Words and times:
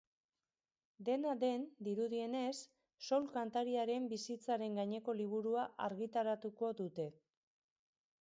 Dena 1.09 1.33
den, 1.41 1.65
dirudienez, 1.87 2.55
soul 3.09 3.27
kantariaren 3.35 4.07
bizitzaren 4.15 4.79
gaineko 4.81 5.15
liburua 5.21 5.67
argitaratuko 5.89 6.71
dute. 6.81 7.07